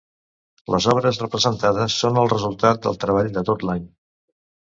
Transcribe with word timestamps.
Les 0.75 0.85
obres 0.93 1.19
representades 1.23 1.97
són 2.03 2.17
el 2.21 2.31
resultat 2.33 2.81
del 2.87 2.99
treball 3.05 3.31
de 3.35 3.47
tot 3.51 3.67
l’any. 3.69 3.87